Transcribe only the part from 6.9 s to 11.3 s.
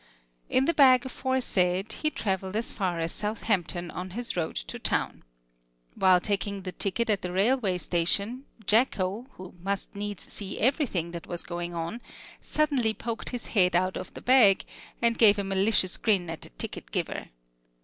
at the railway station, Jacko, who must needs see everything that